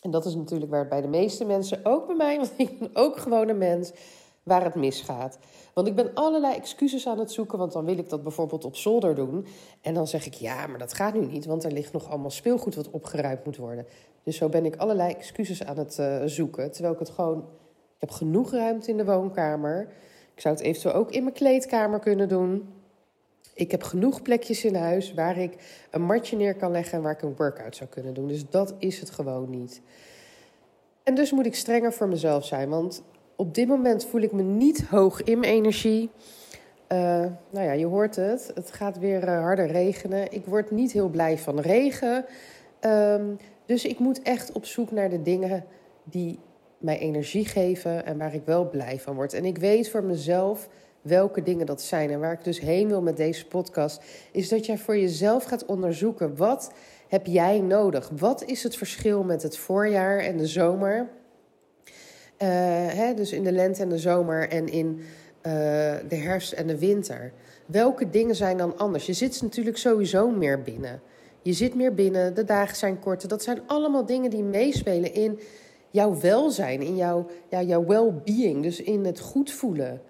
En 0.00 0.10
dat 0.10 0.24
is 0.24 0.34
natuurlijk 0.34 0.70
waar 0.70 0.80
het 0.80 0.88
bij 0.88 1.00
de 1.00 1.08
meeste 1.08 1.44
mensen, 1.44 1.80
ook 1.84 2.06
bij 2.06 2.16
mij, 2.16 2.36
want 2.40 2.52
ik 2.56 2.78
ben 2.78 2.90
ook 2.92 3.16
gewoon 3.16 3.48
een 3.48 3.58
mens, 3.58 3.92
waar 4.42 4.64
het 4.64 4.74
misgaat. 4.74 5.38
Want 5.74 5.86
ik 5.86 5.94
ben 5.94 6.14
allerlei 6.14 6.54
excuses 6.54 7.06
aan 7.06 7.18
het 7.18 7.32
zoeken, 7.32 7.58
want 7.58 7.72
dan 7.72 7.84
wil 7.84 7.98
ik 7.98 8.08
dat 8.08 8.22
bijvoorbeeld 8.22 8.64
op 8.64 8.76
zolder 8.76 9.14
doen. 9.14 9.46
En 9.80 9.94
dan 9.94 10.06
zeg 10.06 10.26
ik, 10.26 10.34
ja, 10.34 10.66
maar 10.66 10.78
dat 10.78 10.92
gaat 10.92 11.14
nu 11.14 11.26
niet, 11.26 11.46
want 11.46 11.64
er 11.64 11.72
ligt 11.72 11.92
nog 11.92 12.08
allemaal 12.10 12.30
speelgoed 12.30 12.74
wat 12.74 12.90
opgeruimd 12.90 13.44
moet 13.44 13.56
worden. 13.56 13.86
Dus 14.26 14.36
zo 14.36 14.48
ben 14.48 14.64
ik 14.64 14.76
allerlei 14.76 15.12
excuses 15.12 15.64
aan 15.64 15.78
het 15.78 15.96
uh, 16.00 16.22
zoeken, 16.24 16.72
terwijl 16.72 16.94
ik 16.94 16.98
het 16.98 17.10
gewoon... 17.10 17.38
Ik 17.94 18.00
heb 18.00 18.10
genoeg 18.10 18.52
ruimte 18.52 18.90
in 18.90 18.96
de 18.96 19.04
woonkamer. 19.04 19.88
Ik 20.34 20.40
zou 20.40 20.54
het 20.54 20.64
eventueel 20.64 20.94
ook 20.94 21.10
in 21.10 21.22
mijn 21.22 21.34
kleedkamer 21.34 21.98
kunnen 21.98 22.28
doen. 22.28 22.68
Ik 23.54 23.70
heb 23.70 23.82
genoeg 23.82 24.22
plekjes 24.22 24.64
in 24.64 24.74
huis 24.74 25.14
waar 25.14 25.38
ik 25.38 25.86
een 25.90 26.02
matje 26.02 26.36
neer 26.36 26.54
kan 26.56 26.70
leggen 26.70 26.98
en 26.98 27.02
waar 27.02 27.12
ik 27.12 27.22
een 27.22 27.36
workout 27.36 27.76
zou 27.76 27.90
kunnen 27.90 28.14
doen. 28.14 28.28
Dus 28.28 28.50
dat 28.50 28.74
is 28.78 29.00
het 29.00 29.10
gewoon 29.10 29.50
niet. 29.50 29.80
En 31.02 31.14
dus 31.14 31.32
moet 31.32 31.46
ik 31.46 31.54
strenger 31.54 31.92
voor 31.92 32.08
mezelf 32.08 32.44
zijn, 32.44 32.68
want 32.68 33.02
op 33.36 33.54
dit 33.54 33.68
moment 33.68 34.04
voel 34.04 34.20
ik 34.20 34.32
me 34.32 34.42
niet 34.42 34.84
hoog 34.84 35.22
in 35.22 35.38
mijn 35.38 35.52
energie. 35.52 36.10
Uh, 36.92 36.98
nou 37.50 37.66
ja, 37.66 37.72
je 37.72 37.86
hoort 37.86 38.16
het. 38.16 38.50
Het 38.54 38.72
gaat 38.72 38.98
weer 38.98 39.22
uh, 39.22 39.40
harder 39.40 39.66
regenen. 39.66 40.32
Ik 40.32 40.44
word 40.44 40.70
niet 40.70 40.92
heel 40.92 41.08
blij 41.08 41.38
van 41.38 41.60
regen. 41.60 42.24
Um, 42.80 43.38
dus 43.66 43.84
ik 43.84 43.98
moet 43.98 44.22
echt 44.22 44.52
op 44.52 44.64
zoek 44.64 44.90
naar 44.90 45.10
de 45.10 45.22
dingen 45.22 45.64
die 46.04 46.38
mij 46.78 46.98
energie 46.98 47.44
geven 47.44 48.06
en 48.06 48.18
waar 48.18 48.34
ik 48.34 48.42
wel 48.44 48.68
blij 48.68 49.00
van 49.00 49.14
word. 49.14 49.32
En 49.32 49.44
ik 49.44 49.58
weet 49.58 49.88
voor 49.88 50.04
mezelf 50.04 50.68
welke 51.02 51.42
dingen 51.42 51.66
dat 51.66 51.82
zijn. 51.82 52.10
En 52.10 52.20
waar 52.20 52.32
ik 52.32 52.44
dus 52.44 52.60
heen 52.60 52.88
wil 52.88 53.02
met 53.02 53.16
deze 53.16 53.46
podcast, 53.46 54.02
is 54.32 54.48
dat 54.48 54.66
jij 54.66 54.78
voor 54.78 54.98
jezelf 54.98 55.44
gaat 55.44 55.64
onderzoeken 55.64 56.36
wat 56.36 56.72
heb 57.08 57.26
jij 57.26 57.60
nodig? 57.60 58.10
Wat 58.16 58.44
is 58.44 58.62
het 58.62 58.76
verschil 58.76 59.22
met 59.22 59.42
het 59.42 59.56
voorjaar 59.56 60.18
en 60.18 60.36
de 60.36 60.46
zomer? 60.46 61.08
Uh, 62.42 62.48
hè, 62.88 63.14
dus 63.14 63.32
in 63.32 63.44
de 63.44 63.52
lente 63.52 63.82
en 63.82 63.88
de 63.88 63.98
zomer 63.98 64.48
en 64.48 64.68
in 64.68 64.98
uh, 64.98 65.52
de 66.08 66.16
herfst 66.16 66.52
en 66.52 66.66
de 66.66 66.78
winter. 66.78 67.32
Welke 67.66 68.10
dingen 68.10 68.34
zijn 68.34 68.56
dan 68.56 68.78
anders? 68.78 69.06
Je 69.06 69.12
zit 69.12 69.42
natuurlijk 69.42 69.76
sowieso 69.76 70.30
meer 70.30 70.62
binnen. 70.62 71.00
Je 71.46 71.52
zit 71.52 71.74
meer 71.74 71.94
binnen, 71.94 72.34
de 72.34 72.44
dagen 72.44 72.76
zijn 72.76 72.98
korter. 72.98 73.28
Dat 73.28 73.42
zijn 73.42 73.60
allemaal 73.66 74.06
dingen 74.06 74.30
die 74.30 74.42
meespelen 74.42 75.14
in 75.14 75.38
jouw 75.90 76.20
welzijn, 76.20 76.82
in 76.82 76.96
jouw, 76.96 77.26
ja, 77.48 77.62
jouw 77.62 77.84
well-being, 77.84 78.62
dus 78.62 78.80
in 78.80 79.04
het 79.04 79.20
goed 79.20 79.50
voelen. 79.50 80.02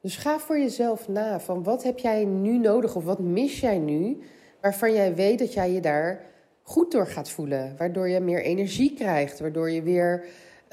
Dus 0.00 0.16
ga 0.16 0.38
voor 0.38 0.58
jezelf 0.58 1.08
na 1.08 1.40
van 1.40 1.62
wat 1.62 1.82
heb 1.82 1.98
jij 1.98 2.24
nu 2.24 2.58
nodig 2.58 2.96
of 2.96 3.04
wat 3.04 3.18
mis 3.18 3.60
jij 3.60 3.78
nu 3.78 4.18
waarvan 4.60 4.92
jij 4.92 5.14
weet 5.14 5.38
dat 5.38 5.52
jij 5.52 5.72
je 5.72 5.80
daar 5.80 6.24
goed 6.62 6.92
door 6.92 7.06
gaat 7.06 7.30
voelen, 7.30 7.74
waardoor 7.78 8.08
je 8.08 8.20
meer 8.20 8.42
energie 8.42 8.94
krijgt, 8.94 9.40
waardoor 9.40 9.70
je 9.70 9.82
weer 9.82 10.24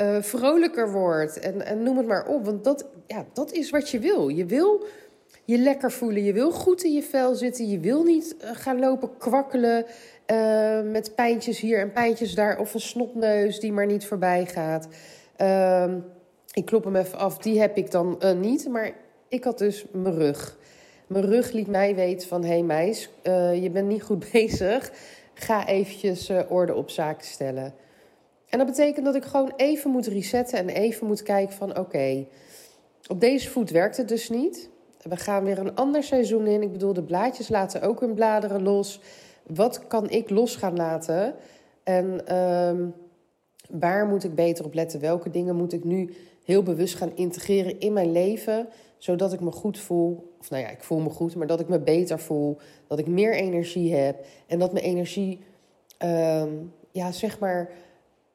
uh, 0.02 0.22
vrolijker 0.22 0.92
wordt 0.92 1.40
en, 1.40 1.66
en 1.66 1.84
noem 1.84 1.98
het 1.98 2.08
maar 2.08 2.28
op, 2.28 2.46
want 2.46 2.64
dat, 2.64 2.86
ja, 3.08 3.26
dat 3.34 3.52
is 3.52 3.70
wat 3.70 3.90
je 3.90 4.00
wil. 4.00 4.28
Je 4.28 4.46
wil 4.46 4.86
je 5.46 5.58
lekker 5.58 5.92
voelen, 5.92 6.24
je 6.24 6.34
wil 6.34 6.52
goed 6.52 6.84
in 6.84 6.94
je 6.94 7.04
vel 7.04 7.36
zitten, 7.36 7.70
je 7.70 7.80
wil 7.80 8.04
niet 8.04 8.36
uh, 8.44 8.50
gaan 8.54 8.80
lopen 8.80 9.18
kwakkelen 9.18 9.86
uh, 10.32 10.82
met 10.82 11.16
pijntjes 11.16 11.60
hier 11.60 11.80
en 11.80 11.92
pijntjes 11.92 12.36
daar 12.36 12.60
of 12.60 12.74
een 12.74 12.80
snotneus 12.80 13.60
die 13.60 13.72
maar 13.72 13.86
niet 13.86 14.06
voorbij 14.06 14.46
gaat. 14.46 14.88
Ehm, 15.36 16.00
ik 16.54 16.66
klop 16.66 16.84
hem 16.84 16.96
even 16.96 17.18
af, 17.18 17.38
die 17.38 17.60
heb 17.60 17.78
ik 17.78 17.92
dan 17.92 18.18
niet, 18.40 18.68
maar 18.68 18.92
ik 19.28 19.44
had 19.44 19.58
dus 19.58 19.86
mijn 19.92 20.16
rug. 20.16 20.58
Mijn 21.08 21.26
rug 21.26 21.52
liet 21.52 21.68
mij 21.68 21.96
weten 21.96 22.28
van... 22.28 22.44
hé 22.44 22.50
hey 22.50 22.64
meis, 22.64 23.10
je 23.62 23.70
bent 23.74 23.88
niet 23.88 24.04
goed 24.04 24.26
bezig. 24.32 24.92
Ga 25.34 25.68
eventjes 25.68 26.32
orde 26.50 26.76
op 26.76 26.90
zaken 26.90 27.26
stellen. 27.26 27.74
En 28.50 28.58
dat 28.58 28.68
betekent 28.68 29.06
dat 29.06 29.16
ik 29.16 29.24
gewoon 29.24 29.54
even 29.56 29.92
moet 29.92 30.08
resetten... 30.08 30.60
en 30.60 30.70
even 30.70 31.08
moet 31.08 31.24
kijken 31.24 31.56
van 31.56 31.78
oké... 31.78 32.26
Op 33.08 33.20
deze 33.20 33.50
voet 33.50 33.70
werkt 33.70 33.98
het 33.98 34.08
dus 34.08 34.30
niet. 34.30 34.70
We 35.10 35.18
gaan 35.18 35.44
weer 35.44 35.60
een 35.60 35.76
ander 35.76 36.04
seizoen 36.04 36.48
in. 36.48 36.62
Ik 36.62 36.72
bedoel, 36.72 36.94
de 36.94 37.04
blaadjes 37.04 37.50
laten 37.50 37.82
ook 37.82 38.00
hun 38.00 38.14
bladeren 38.14 38.64
los. 38.64 39.02
Wat 39.44 39.88
kan 39.88 40.10
ik 40.10 40.30
los 40.30 40.56
gaan 40.56 40.76
laten? 40.76 41.36
En 41.84 42.36
um, 42.38 42.94
waar 43.70 44.08
moet 44.08 44.24
ik 44.24 44.36
beter 44.36 44.66
op 44.66 44.74
letten? 44.74 45.00
Welke 45.00 45.30
dingen 45.30 45.56
moet 45.56 45.74
ik 45.74 45.84
nu 45.84 46.14
heel 46.44 46.64
bewust 46.64 46.96
gaan 46.96 47.16
integreren 47.16 47.80
in 47.80 47.94
mijn 47.94 48.12
leven, 48.12 48.68
zodat 48.98 49.34
ik 49.34 49.40
me 49.40 49.52
goed 49.52 49.80
voel. 49.80 50.36
Of 50.40 50.50
nou 50.50 50.64
ja, 50.64 50.70
ik 50.70 50.84
voel 50.84 51.00
me 51.00 51.10
goed, 51.10 51.36
maar 51.36 51.48
dat 51.48 51.60
ik 51.60 51.68
me 51.68 51.80
beter 51.80 52.20
voel, 52.20 52.58
dat 52.88 53.00
ik 53.00 53.08
meer 53.08 53.34
energie 53.34 53.96
heb 53.96 54.26
en 54.48 54.60
dat 54.60 54.74
mijn 54.74 54.86
energie, 54.86 55.40
uh, 56.04 56.44
ja, 56.92 57.12
zeg 57.12 57.40
maar, 57.40 57.70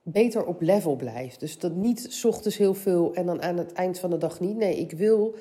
beter 0.03 0.45
op 0.45 0.61
level 0.61 0.97
blijft. 0.97 1.41
Dus 1.41 1.59
dat 1.59 1.75
niet 1.75 2.23
ochtends 2.27 2.57
heel 2.57 2.75
veel 2.75 3.15
en 3.15 3.27
dan 3.27 3.43
aan 3.43 3.57
het 3.57 3.73
eind 3.73 3.99
van 3.99 4.11
de 4.11 4.19
dag 4.19 4.41
niet. 4.41 4.57
Nee, 4.57 4.77
ik 4.77 4.93
wil 4.93 5.35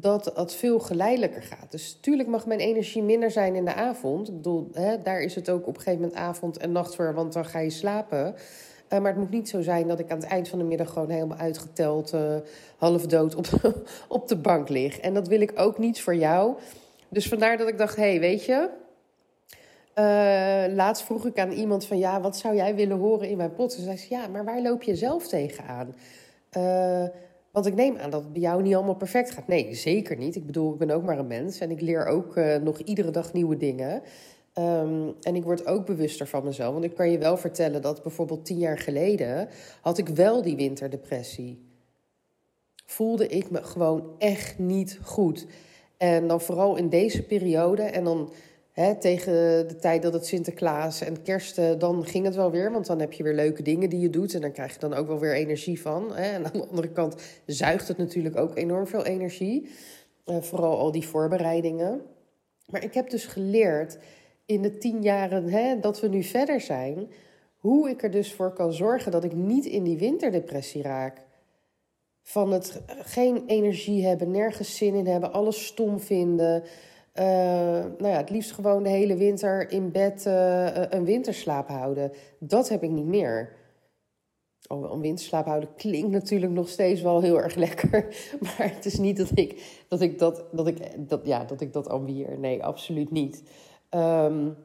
dat 0.00 0.32
het 0.34 0.54
veel 0.54 0.78
geleidelijker 0.78 1.42
gaat. 1.42 1.70
Dus 1.70 1.94
natuurlijk 1.94 2.28
mag 2.28 2.46
mijn 2.46 2.60
energie 2.60 3.02
minder 3.02 3.30
zijn 3.30 3.54
in 3.54 3.64
de 3.64 3.74
avond. 3.74 4.28
Ik 4.28 4.34
bedoel, 4.34 4.68
hè, 4.72 5.02
daar 5.02 5.20
is 5.20 5.34
het 5.34 5.50
ook 5.50 5.66
op 5.66 5.74
een 5.74 5.82
gegeven 5.82 6.00
moment 6.00 6.18
avond 6.18 6.56
en 6.56 6.72
nacht 6.72 6.94
voor, 6.94 7.14
want 7.14 7.32
dan 7.32 7.44
ga 7.44 7.58
je 7.58 7.70
slapen. 7.70 8.34
maar 8.88 9.06
het 9.06 9.16
moet 9.16 9.30
niet 9.30 9.48
zo 9.48 9.60
zijn 9.60 9.88
dat 9.88 9.98
ik 9.98 10.10
aan 10.10 10.18
het 10.18 10.26
eind 10.26 10.48
van 10.48 10.58
de 10.58 10.64
middag 10.64 10.92
gewoon 10.92 11.10
helemaal 11.10 11.36
uitgeteld, 11.36 12.12
half 12.76 13.06
dood 13.06 13.34
op, 13.34 13.46
op 14.08 14.28
de 14.28 14.36
bank 14.36 14.68
lig. 14.68 14.98
En 14.98 15.14
dat 15.14 15.28
wil 15.28 15.40
ik 15.40 15.52
ook 15.54 15.78
niet 15.78 16.00
voor 16.00 16.16
jou. 16.16 16.56
Dus 17.08 17.28
vandaar 17.28 17.56
dat 17.56 17.68
ik 17.68 17.78
dacht, 17.78 17.96
hé, 17.96 18.10
hey, 18.10 18.20
weet 18.20 18.44
je, 18.44 18.68
laatst 20.74 21.04
vroeg 21.04 21.26
ik 21.26 21.38
aan 21.38 21.50
iemand 21.50 21.86
van 21.86 21.98
ja, 21.98 22.20
wat 22.20 22.36
zou 22.36 22.54
jij 22.54 22.74
willen 22.74 22.98
horen 22.98 23.28
in 23.28 23.36
mijn 23.36 23.52
pot? 23.52 23.76
En 23.76 23.82
zei 23.82 23.96
ze 23.96 24.06
ja, 24.10 24.26
maar 24.26 24.44
waar 24.44 24.62
loop 24.62 24.82
je 24.82 24.96
zelf 24.96 25.28
tegenaan? 25.28 25.94
Uh, 26.56 27.04
want 27.56 27.68
ik 27.68 27.74
neem 27.74 27.96
aan 27.96 28.10
dat 28.10 28.22
het 28.22 28.32
bij 28.32 28.42
jou 28.42 28.62
niet 28.62 28.74
allemaal 28.74 28.94
perfect 28.94 29.30
gaat. 29.30 29.46
Nee, 29.46 29.74
zeker 29.74 30.16
niet. 30.16 30.36
Ik 30.36 30.46
bedoel, 30.46 30.72
ik 30.72 30.78
ben 30.78 30.90
ook 30.90 31.02
maar 31.02 31.18
een 31.18 31.26
mens 31.26 31.58
en 31.58 31.70
ik 31.70 31.80
leer 31.80 32.06
ook 32.06 32.36
uh, 32.36 32.56
nog 32.56 32.78
iedere 32.78 33.10
dag 33.10 33.32
nieuwe 33.32 33.56
dingen. 33.56 34.02
Um, 34.58 35.14
en 35.20 35.34
ik 35.36 35.44
word 35.44 35.66
ook 35.66 35.86
bewuster 35.86 36.26
van 36.26 36.44
mezelf. 36.44 36.72
Want 36.72 36.84
ik 36.84 36.94
kan 36.94 37.10
je 37.10 37.18
wel 37.18 37.36
vertellen 37.36 37.82
dat 37.82 38.02
bijvoorbeeld 38.02 38.44
tien 38.44 38.58
jaar 38.58 38.78
geleden 38.78 39.48
had 39.80 39.98
ik 39.98 40.08
wel 40.08 40.42
die 40.42 40.56
winterdepressie. 40.56 41.64
Voelde 42.86 43.28
ik 43.28 43.50
me 43.50 43.62
gewoon 43.62 44.14
echt 44.18 44.58
niet 44.58 44.98
goed. 45.02 45.46
En 45.96 46.26
dan 46.26 46.40
vooral 46.40 46.76
in 46.76 46.88
deze 46.88 47.22
periode. 47.22 47.82
En 47.82 48.04
dan 48.04 48.32
Hè, 48.76 48.94
tegen 48.94 49.32
de 49.68 49.76
tijd 49.80 50.02
dat 50.02 50.12
het 50.12 50.26
Sinterklaas 50.26 51.00
en 51.00 51.22
kerst, 51.22 51.58
eh, 51.58 51.70
dan 51.78 52.06
ging 52.06 52.24
het 52.24 52.34
wel 52.34 52.50
weer. 52.50 52.72
Want 52.72 52.86
dan 52.86 53.00
heb 53.00 53.12
je 53.12 53.22
weer 53.22 53.34
leuke 53.34 53.62
dingen 53.62 53.90
die 53.90 54.00
je 54.00 54.10
doet. 54.10 54.34
En 54.34 54.40
dan 54.40 54.52
krijg 54.52 54.72
je 54.72 54.78
dan 54.78 54.94
ook 54.94 55.06
wel 55.06 55.18
weer 55.18 55.34
energie 55.34 55.80
van. 55.80 56.14
Hè. 56.14 56.22
En 56.22 56.44
aan 56.44 56.52
de 56.52 56.66
andere 56.66 56.88
kant 56.88 57.14
zuigt 57.46 57.88
het 57.88 57.96
natuurlijk 57.96 58.36
ook 58.36 58.56
enorm 58.56 58.86
veel 58.86 59.04
energie. 59.04 59.68
Uh, 60.26 60.36
vooral 60.40 60.78
al 60.78 60.92
die 60.92 61.06
voorbereidingen. 61.06 62.02
Maar 62.66 62.84
ik 62.84 62.94
heb 62.94 63.10
dus 63.10 63.26
geleerd 63.26 63.98
in 64.46 64.62
de 64.62 64.78
tien 64.78 65.02
jaren 65.02 65.48
hè, 65.48 65.80
dat 65.80 66.00
we 66.00 66.08
nu 66.08 66.22
verder 66.22 66.60
zijn... 66.60 67.10
hoe 67.56 67.90
ik 67.90 68.02
er 68.02 68.10
dus 68.10 68.32
voor 68.32 68.52
kan 68.52 68.72
zorgen 68.72 69.12
dat 69.12 69.24
ik 69.24 69.32
niet 69.34 69.64
in 69.64 69.82
die 69.82 69.98
winterdepressie 69.98 70.82
raak. 70.82 71.22
Van 72.22 72.52
het 72.52 72.80
geen 72.88 73.42
energie 73.46 74.06
hebben, 74.06 74.30
nergens 74.30 74.76
zin 74.76 74.94
in 74.94 75.06
hebben, 75.06 75.32
alles 75.32 75.66
stom 75.66 76.00
vinden... 76.00 76.62
Uh, 77.18 77.24
nou 77.98 78.08
ja, 78.08 78.16
het 78.16 78.30
liefst 78.30 78.52
gewoon 78.52 78.82
de 78.82 78.88
hele 78.88 79.16
winter 79.16 79.70
in 79.70 79.90
bed 79.90 80.24
uh, 80.26 80.90
een 80.90 81.04
winterslaap 81.04 81.68
houden. 81.68 82.12
Dat 82.38 82.68
heb 82.68 82.82
ik 82.82 82.90
niet 82.90 83.06
meer. 83.06 83.56
Oh, 84.68 84.92
een 84.92 85.00
winterslaap 85.00 85.46
houden 85.46 85.74
klinkt 85.76 86.10
natuurlijk 86.10 86.52
nog 86.52 86.68
steeds 86.68 87.00
wel 87.00 87.20
heel 87.20 87.40
erg 87.40 87.54
lekker. 87.66 88.06
Maar 88.40 88.74
het 88.74 88.84
is 88.84 88.98
niet 88.98 89.16
dat 89.16 89.30
ik 89.34 89.84
dat, 89.88 90.00
ik 90.00 90.18
dat, 90.18 90.44
dat, 90.52 90.66
ik, 90.66 91.08
dat, 91.08 91.20
ja, 91.24 91.44
dat, 91.44 91.60
ik 91.60 91.72
dat 91.72 91.88
ambieer. 91.88 92.38
Nee, 92.38 92.64
absoluut 92.64 93.10
niet. 93.10 93.42
Um, 93.90 94.56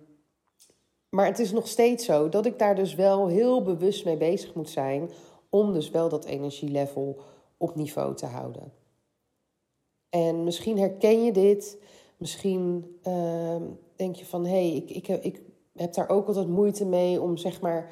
maar 1.10 1.25
het 1.25 1.39
is 1.39 1.51
nog 1.51 1.67
steeds 1.67 2.05
zo 2.05 2.29
dat 2.29 2.46
ik 2.46 2.60
daar 2.60 2.75
dus 2.75 2.96
wel 2.96 3.27
heel 3.27 3.63
bewust 3.63 4.05
mee 4.05 4.17
bezig 4.17 4.53
moet 4.53 4.70
zijn. 4.70 5.10
Om 5.50 5.74
dus 5.74 5.89
wel 5.89 6.10
dat 6.10 6.25
energielevel 6.25 7.20
op 7.58 7.75
niveau 7.75 8.15
te 8.15 8.25
houden. 8.25 8.72
En 10.10 10.43
misschien 10.43 10.79
herken 10.79 11.24
je 11.24 11.31
dit. 11.31 11.77
Misschien 12.21 12.97
uh, 13.07 13.55
denk 13.95 14.15
je 14.15 14.25
van 14.25 14.45
hé, 14.45 14.69
hey, 14.69 14.75
ik, 14.75 15.07
ik, 15.07 15.23
ik 15.23 15.41
heb 15.75 15.93
daar 15.93 16.09
ook 16.09 16.27
altijd 16.27 16.47
moeite 16.47 16.85
mee 16.85 17.21
om 17.21 17.37
zeg 17.37 17.61
maar, 17.61 17.91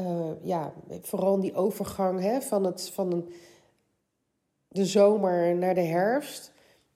uh, 0.00 0.30
ja, 0.42 0.72
vooral 1.00 1.40
die 1.40 1.54
overgang 1.54 2.20
hè, 2.20 2.40
van, 2.40 2.64
het, 2.64 2.90
van 2.90 3.12
een, 3.12 3.32
de 4.68 4.86
zomer 4.86 5.56
naar 5.56 5.74
de 5.74 5.80
herfst. 5.80 6.52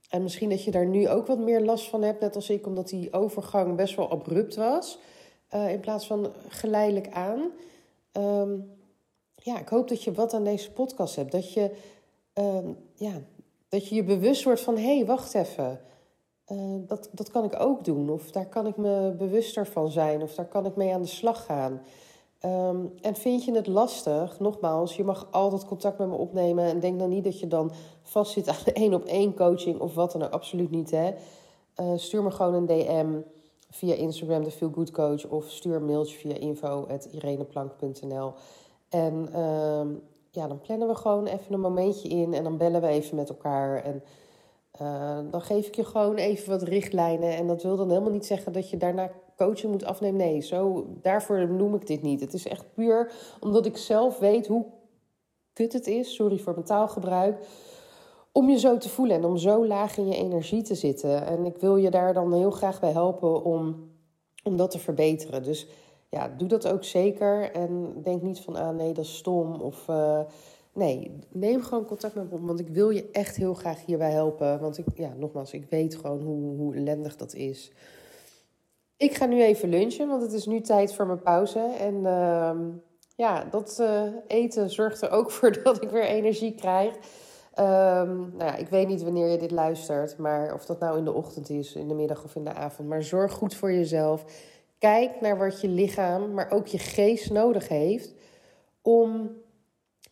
En 0.09 0.23
misschien 0.23 0.49
dat 0.49 0.65
je 0.65 0.71
daar 0.71 0.87
nu 0.87 1.09
ook 1.09 1.27
wat 1.27 1.39
meer 1.39 1.61
last 1.61 1.89
van 1.89 2.03
hebt, 2.03 2.21
net 2.21 2.35
als 2.35 2.51
ik, 2.51 2.67
omdat 2.67 2.89
die 2.89 3.13
overgang 3.13 3.77
best 3.77 3.97
wel 3.97 4.11
abrupt 4.11 4.57
was. 4.57 4.99
Uh, 5.55 5.73
in 5.73 5.81
plaats 5.81 6.07
van 6.07 6.33
geleidelijk 6.49 7.09
aan. 7.11 7.51
Um, 8.13 8.71
ja, 9.35 9.59
ik 9.59 9.69
hoop 9.69 9.89
dat 9.89 10.03
je 10.03 10.13
wat 10.13 10.35
aan 10.35 10.45
deze 10.45 10.73
podcast 10.73 11.17
hebt. 11.17 11.33
Dat 11.33 11.53
je, 11.53 11.71
uh, 12.35 12.69
ja, 12.95 13.23
dat 13.69 13.89
je 13.89 13.95
je 13.95 14.05
bewust 14.05 14.45
wordt 14.45 14.61
van 14.61 14.77
hé, 14.77 14.97
hey, 14.97 15.07
wacht 15.07 15.35
even. 15.35 15.81
Uh, 16.53 16.59
dat, 16.87 17.09
dat 17.13 17.31
kan 17.31 17.45
ik 17.45 17.61
ook 17.61 17.85
doen. 17.85 18.11
Of 18.11 18.31
daar 18.31 18.47
kan 18.47 18.67
ik 18.67 18.77
me 18.77 19.15
bewuster 19.19 19.67
van 19.67 19.91
zijn. 19.91 20.23
Of 20.23 20.35
daar 20.35 20.47
kan 20.47 20.67
ik 20.67 20.77
mee 20.77 20.95
aan 20.95 21.03
de 21.03 21.09
slag 21.09 21.45
gaan. 21.45 21.81
Um, 22.45 22.93
en 23.01 23.15
vind 23.15 23.45
je 23.45 23.55
het 23.55 23.67
lastig? 23.67 24.39
Nogmaals, 24.41 24.97
je 24.97 25.05
mag 25.05 25.29
altijd 25.31 25.67
contact 25.67 25.99
met 25.99 26.09
me 26.09 26.15
opnemen. 26.15 26.65
En 26.65 26.81
denk 26.81 26.99
dan 26.99 27.09
niet 27.09 27.25
dat 27.25 27.41
je 27.41 27.47
dan 27.47 27.73
vastzit 28.03 28.49
aan 28.49 28.73
één 28.83 28.95
op 28.95 29.05
één 29.05 29.35
coaching 29.35 29.81
of 29.81 29.95
wat 29.95 30.13
dan 30.13 30.23
ook. 30.23 30.31
Absoluut 30.31 30.71
niet. 30.71 30.91
Hè? 30.91 31.11
Uh, 31.81 31.93
stuur 31.97 32.23
me 32.23 32.31
gewoon 32.31 32.55
een 32.55 32.67
DM 32.67 33.21
via 33.71 33.95
Instagram, 33.95 34.45
de 34.45 34.51
Feel 34.51 34.71
Good 34.75 34.91
Coach. 34.91 35.27
Of 35.27 35.51
stuur 35.51 35.77
een 35.77 35.87
mailtje 35.87 36.17
via 36.17 36.35
info.ireneplank.nl. 36.35 38.33
En 38.89 39.29
uh, 39.33 39.87
ja, 40.31 40.49
dan 40.49 40.61
plannen 40.61 40.89
we 40.89 40.95
gewoon 40.95 41.27
even 41.27 41.55
een 41.55 41.61
momentje 41.61 42.09
in. 42.09 42.35
En 42.35 42.43
dan 42.43 42.57
bellen 42.57 42.81
we 42.81 42.87
even 42.87 43.17
met 43.17 43.29
elkaar. 43.29 43.83
En 43.85 44.03
uh, 44.83 45.19
dan 45.31 45.41
geef 45.41 45.67
ik 45.67 45.75
je 45.75 45.85
gewoon 45.85 46.17
even 46.17 46.51
wat 46.51 46.63
richtlijnen. 46.63 47.37
En 47.37 47.47
dat 47.47 47.63
wil 47.63 47.77
dan 47.77 47.89
helemaal 47.89 48.13
niet 48.13 48.27
zeggen 48.27 48.53
dat 48.53 48.71
je 48.71 48.77
daarna 48.77 49.11
coaching 49.37 49.73
moet 49.73 49.85
afnemen. 49.85 50.17
Nee, 50.17 50.41
zo, 50.41 50.87
daarvoor 51.03 51.49
noem 51.49 51.75
ik 51.75 51.87
dit 51.87 52.03
niet. 52.03 52.21
Het 52.21 52.35
is 52.35 52.47
echt 52.47 52.75
puur 52.75 53.13
omdat 53.41 53.67
ik 53.67 53.77
zelf 53.77 54.19
weet 54.19 54.47
hoe 54.47 54.65
kut 55.53 55.73
het 55.73 55.87
is. 55.87 56.15
Sorry 56.15 56.39
voor 56.39 56.53
mijn 56.53 56.65
taalgebruik. 56.65 57.47
Om 58.33 58.49
je 58.51 58.59
zo 58.59 58.79
te 58.79 58.89
voelen 58.89 59.17
en 59.17 59.25
om 59.25 59.37
zo 59.37 59.67
laag 59.67 59.97
in 59.97 60.07
je 60.07 60.17
energie 60.17 60.63
te 60.63 60.75
zitten. 60.75 61.27
En 61.27 61.45
ik 61.45 61.57
wil 61.57 61.77
je 61.77 61.91
daar 61.91 62.15
dan 62.15 62.33
heel 62.33 62.51
graag 62.51 62.81
bij 62.81 62.93
helpen 62.93 63.45
om, 63.45 63.91
om 64.45 64.57
dat 64.57 64.71
te 64.71 64.79
verbeteren. 64.79 65.43
Dus 65.43 65.67
ja, 66.11 66.29
doe 66.29 66.49
dat 66.49 66.69
ook 66.69 66.85
zeker. 66.85 67.53
En 67.53 68.01
denk 68.03 68.23
niet 68.23 68.41
van, 68.41 68.57
ah 68.57 68.77
nee, 68.77 68.93
dat 68.93 69.05
is 69.05 69.17
stom. 69.17 69.61
Of 69.61 69.89
uh, 69.89 70.21
Nee, 70.77 71.19
neem 71.29 71.63
gewoon 71.63 71.85
contact 71.85 72.15
met 72.15 72.31
me 72.31 72.37
op, 72.37 72.47
want 72.47 72.61
ik 72.61 72.69
wil 72.69 72.91
je 72.91 73.11
echt 73.13 73.37
heel 73.37 73.55
graag 73.55 73.85
hierbij 73.85 74.11
helpen. 74.11 74.61
Want 74.61 74.79
ik, 74.79 74.87
ja, 74.95 75.13
nogmaals, 75.17 75.53
ik 75.53 75.67
weet 75.71 75.97
gewoon 75.97 76.23
hoe, 76.23 76.57
hoe 76.57 76.75
ellendig 76.75 77.17
dat 77.17 77.35
is. 77.35 77.73
Ik 78.97 79.15
ga 79.15 79.27
nu 79.27 79.43
even 79.43 79.69
lunchen, 79.69 80.09
want 80.09 80.23
het 80.23 80.33
is 80.33 80.47
nu 80.47 80.61
tijd 80.61 80.95
voor 80.95 81.07
mijn 81.07 81.23
pauze. 81.23 81.59
En 81.61 81.95
uh, 81.95 82.51
ja, 83.17 83.45
dat 83.45 83.79
uh, 83.81 84.03
eten 84.27 84.71
zorgt 84.71 85.03
er 85.03 85.11
ook 85.11 85.31
voor 85.35 85.63
dat 85.63 85.83
ik 85.83 85.91
weer 85.91 86.07
energie 86.07 86.55
krijg. 86.55 86.95
Um, 87.59 88.33
nou 88.37 88.45
ja, 88.45 88.55
ik 88.57 88.69
weet 88.69 88.89
niet 88.89 89.03
wanneer 89.03 89.29
je 89.29 89.39
dit 89.39 89.51
luistert, 89.51 90.19
maar 90.19 90.55
of 90.55 90.65
dat 90.65 90.81
nou 90.81 90.99
in 90.99 91.05
de 91.05 91.13
ochtend 91.13 91.51
is, 91.51 91.75
in 91.75 91.89
de 91.89 91.95
middag 91.95 92.25
of 92.25 92.35
in 92.35 92.45
de 92.45 92.53
avond. 92.53 92.89
Maar 92.89 93.03
zorg 93.03 93.33
goed 93.33 93.55
voor 93.55 93.73
jezelf. 93.73 94.25
Kijk 94.79 95.21
naar 95.21 95.39
wat 95.39 95.61
je 95.61 95.69
lichaam, 95.69 96.35
maar 96.35 96.51
ook 96.51 96.67
je 96.67 96.79
geest 96.79 97.31
nodig 97.31 97.69
heeft 97.69 98.15
om 98.83 99.31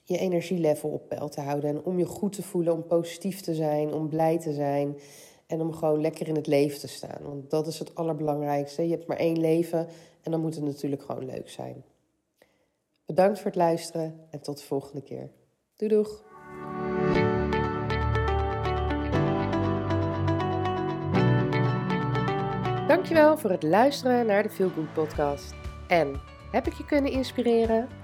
je 0.05 0.19
energielevel 0.19 0.91
op 0.91 1.09
peil 1.09 1.29
te 1.29 1.41
houden. 1.41 1.71
En 1.71 1.85
om 1.85 1.99
je 1.99 2.05
goed 2.05 2.33
te 2.33 2.43
voelen, 2.43 2.73
om 2.73 2.87
positief 2.87 3.41
te 3.41 3.55
zijn, 3.55 3.93
om 3.93 4.09
blij 4.09 4.39
te 4.39 4.53
zijn. 4.53 4.99
En 5.47 5.61
om 5.61 5.73
gewoon 5.73 6.01
lekker 6.01 6.29
in 6.29 6.37
het 6.37 6.47
leven 6.47 6.81
te 6.81 6.89
staan. 6.89 7.23
Want 7.23 7.51
dat 7.51 7.67
is 7.67 7.79
het 7.79 7.95
allerbelangrijkste. 7.95 8.83
Je 8.83 8.91
hebt 8.91 9.07
maar 9.07 9.17
één 9.17 9.41
leven 9.41 9.89
en 10.23 10.31
dan 10.31 10.41
moet 10.41 10.55
het 10.55 10.65
natuurlijk 10.65 11.03
gewoon 11.03 11.25
leuk 11.25 11.49
zijn. 11.49 11.85
Bedankt 13.07 13.39
voor 13.39 13.47
het 13.47 13.57
luisteren 13.57 14.21
en 14.31 14.41
tot 14.41 14.59
de 14.59 14.65
volgende 14.65 15.03
keer. 15.03 15.31
Doei 15.77 15.91
doeg! 15.91 16.23
Dankjewel 22.87 23.39
voor 23.39 23.51
het 23.51 23.63
luisteren 23.63 24.27
naar 24.27 24.43
de 24.43 24.51
Feel 24.51 24.69
Good 24.69 24.93
podcast. 24.93 25.55
En 25.89 26.21
heb 26.51 26.67
ik 26.67 26.73
je 26.73 26.85
kunnen 26.85 27.13
inspireren? 27.13 28.04